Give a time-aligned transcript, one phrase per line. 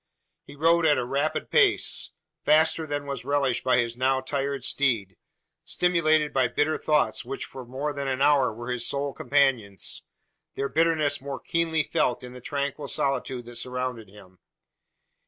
[0.47, 2.09] He rode at a rapid pace
[2.43, 5.15] faster than was relished by his now tired steed
[5.63, 10.01] stimulated by bitter thoughts, which for more than an hour were his sole companions
[10.55, 14.39] their bitterness more keenly felt in the tranquil solitude that surrounded him.